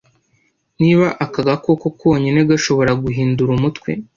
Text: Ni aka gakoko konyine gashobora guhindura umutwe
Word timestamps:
Ni 0.79 0.91
aka 1.25 1.41
gakoko 1.47 1.85
konyine 1.99 2.39
gashobora 2.49 2.91
guhindura 3.03 3.49
umutwe 3.57 3.89